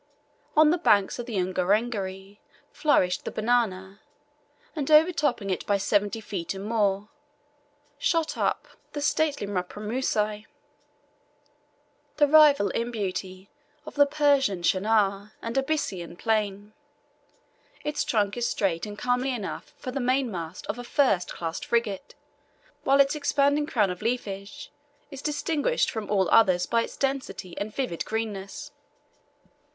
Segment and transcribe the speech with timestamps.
[0.57, 2.39] On the banks of the Ungerengeri
[2.71, 3.99] flourished the banana,
[4.75, 7.09] and overtopping it by seventy feet and more,
[7.99, 10.47] shot up the stately mparamusi,
[12.17, 13.47] the rival in beauty
[13.85, 16.73] of the Persian chenar and Abyssinian plane.
[17.83, 22.15] Its trunk is straight and comely enough for the mainmast of a first, class frigate,
[22.83, 24.71] while its expanding crown of leafage
[25.11, 28.71] is distinguished from all others by its density and vivid greenness.